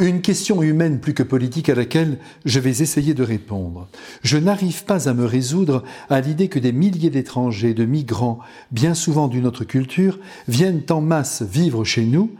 [0.00, 3.88] Une question humaine plus que politique à laquelle je vais essayer de répondre.
[4.22, 8.38] Je n'arrive pas à me résoudre à l'idée que des milliers d'étrangers, de migrants,
[8.70, 12.30] bien souvent d'une autre culture, viennent en masse vivre chez nous,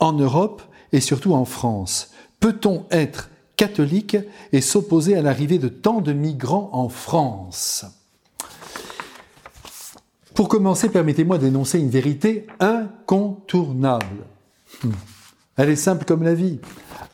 [0.00, 2.10] en Europe et surtout en France.
[2.40, 4.16] Peut-on être catholique
[4.52, 7.84] et s'opposer à l'arrivée de tant de migrants en France?
[10.34, 14.26] Pour commencer, permettez-moi d'énoncer une vérité incontournable.
[14.82, 14.90] Hmm.
[15.56, 16.58] Elle est simple comme la vie.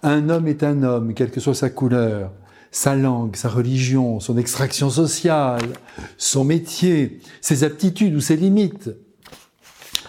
[0.03, 2.33] Un homme est un homme, quelle que soit sa couleur,
[2.71, 5.75] sa langue, sa religion, son extraction sociale,
[6.17, 8.91] son métier, ses aptitudes ou ses limites.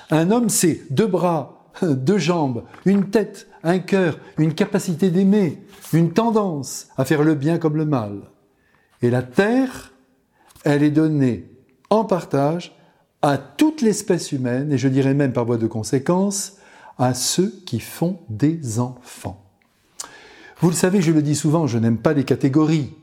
[0.09, 5.61] Un homme, c'est deux bras, deux jambes, une tête, un cœur, une capacité d'aimer,
[5.91, 8.21] une tendance à faire le bien comme le mal.
[9.01, 9.91] Et la terre,
[10.63, 11.49] elle est donnée
[11.89, 12.75] en partage
[13.21, 16.57] à toute l'espèce humaine, et je dirais même par voie de conséquence,
[16.97, 19.43] à ceux qui font des enfants.
[20.59, 22.93] Vous le savez, je le dis souvent, je n'aime pas les catégories.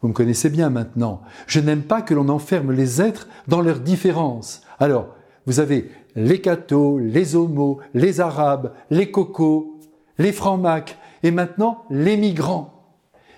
[0.00, 1.22] Vous me connaissez bien maintenant.
[1.46, 4.62] Je n'aime pas que l'on enferme les êtres dans leurs différences.
[4.80, 5.08] Alors,
[5.46, 9.78] vous avez les cathos, les homos, les arabes, les cocos,
[10.18, 12.72] les francs-macs, et maintenant les migrants.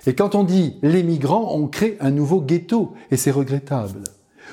[0.06, 4.04] Et quand on dit les migrants, on crée un nouveau ghetto, et c'est regrettable.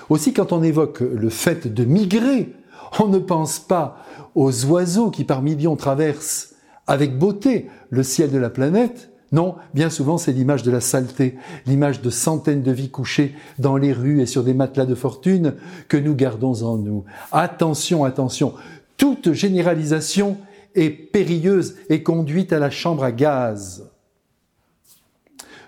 [0.10, 2.54] Aussi, quand on évoque le fait de migrer,
[3.00, 4.04] on ne pense pas
[4.36, 6.56] aux oiseaux qui par millions traversent
[6.88, 9.10] avec beauté le ciel de la planète.
[9.32, 13.78] Non, bien souvent c'est l'image de la saleté, l'image de centaines de vies couchées dans
[13.78, 15.54] les rues et sur des matelas de fortune
[15.88, 17.06] que nous gardons en nous.
[17.32, 18.54] Attention, attention,
[18.98, 20.38] toute généralisation
[20.76, 23.90] est périlleuse et conduite à la chambre à gaz.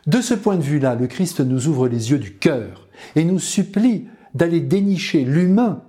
[0.08, 3.40] De ce point de vue-là, le Christ nous ouvre les yeux du cœur et nous
[3.40, 5.82] supplie d'aller dénicher l'humain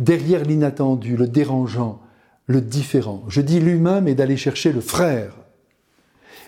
[0.00, 2.00] derrière l'inattendu, le dérangeant,
[2.46, 3.22] le différent.
[3.28, 5.36] Je dis l'humain, mais d'aller chercher le frère.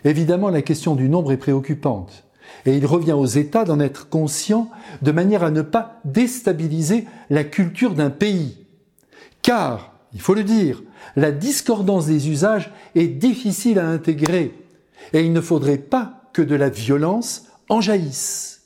[0.05, 2.25] Évidemment, la question du nombre est préoccupante.
[2.67, 7.45] Et il revient aux États d'en être conscients de manière à ne pas déstabiliser la
[7.45, 8.67] culture d'un pays.
[9.43, 10.83] Car, il faut le dire,
[11.17, 14.55] la discordance des usages est difficile à intégrer
[15.13, 18.63] et il ne faudrait pas que de la violence en jaillisse.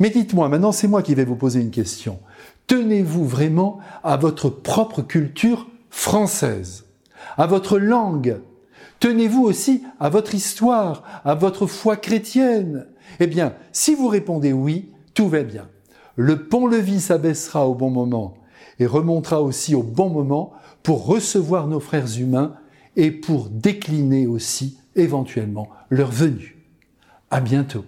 [0.00, 2.18] Mais dites-moi, maintenant c'est moi qui vais vous poser une question.
[2.66, 6.84] Tenez-vous vraiment à votre propre culture française,
[7.36, 8.40] à votre langue.
[9.00, 12.86] Tenez-vous aussi à votre histoire, à votre foi chrétienne.
[13.20, 15.68] Eh bien, si vous répondez oui, tout va bien.
[16.16, 18.34] Le pont-levis s'abaissera au bon moment
[18.78, 20.52] et remontera aussi au bon moment
[20.82, 22.54] pour recevoir nos frères humains
[22.96, 26.58] et pour décliner aussi éventuellement leur venue.
[27.30, 27.84] À bientôt.